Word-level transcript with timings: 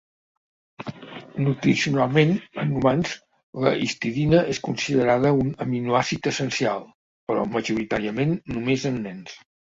Nutricionalment, 1.47 2.31
en 2.63 2.71
humans, 2.77 3.11
la 3.65 3.73
histidina 3.89 4.41
és 4.55 4.61
considerada 4.69 5.35
un 5.43 5.53
aminoàcid 5.67 6.31
essencial, 6.33 6.83
però 7.31 7.47
majoritàriament 7.59 8.37
només 8.57 8.91
en 8.95 9.01
nens. 9.07 9.39